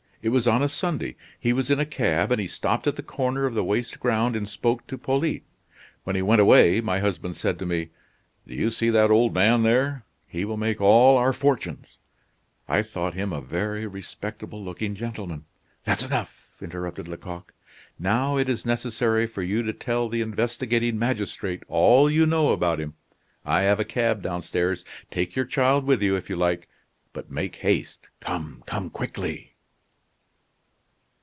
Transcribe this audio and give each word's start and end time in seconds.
It 0.23 0.29
was 0.29 0.47
on 0.47 0.61
a 0.61 0.69
Sunday. 0.69 1.15
He 1.39 1.51
was 1.51 1.71
in 1.71 1.79
a 1.79 1.83
cab. 1.85 2.37
He 2.37 2.45
stopped 2.45 2.85
at 2.85 2.95
the 2.95 3.01
corner 3.01 3.47
of 3.47 3.55
the 3.55 3.63
waste 3.63 3.99
ground 3.99 4.35
and 4.35 4.47
spoke 4.47 4.85
to 4.85 4.95
Polyte. 4.95 5.41
When 6.03 6.15
he 6.15 6.21
went 6.21 6.39
away, 6.39 6.79
my 6.79 6.99
husband 6.99 7.35
said 7.35 7.57
to 7.57 7.65
me: 7.65 7.89
'Do 8.45 8.53
you 8.53 8.69
see 8.69 8.91
that 8.91 9.09
old 9.09 9.33
man 9.33 9.63
there? 9.63 10.03
He 10.27 10.45
will 10.45 10.57
make 10.57 10.79
all 10.79 11.17
our 11.17 11.33
fortunes.' 11.33 11.97
I 12.67 12.83
thought 12.83 13.15
him 13.15 13.33
a 13.33 13.41
very 13.41 13.87
respectable 13.87 14.63
looking 14.63 14.93
gentleman" 14.93 15.45
"That's 15.85 16.03
enough," 16.03 16.51
interrupted 16.61 17.07
Lecoq. 17.07 17.51
"Now 17.97 18.37
it 18.37 18.47
is 18.47 18.63
necessary 18.63 19.25
for 19.25 19.41
you 19.41 19.63
to 19.63 19.73
tell 19.73 20.07
the 20.07 20.21
investigating 20.21 20.99
magistrate 20.99 21.63
all 21.67 22.11
you 22.11 22.27
know 22.27 22.51
about 22.51 22.79
him. 22.79 22.93
I 23.43 23.61
have 23.61 23.79
a 23.79 23.83
cab 23.83 24.21
downstairs. 24.21 24.85
Take 25.09 25.35
your 25.35 25.45
child 25.45 25.85
with 25.85 26.03
you, 26.03 26.15
if 26.15 26.29
you 26.29 26.35
like; 26.35 26.69
but 27.11 27.31
make 27.31 27.55
haste; 27.55 28.09
come, 28.19 28.61
come 28.67 28.91
quickly!" 28.91 29.47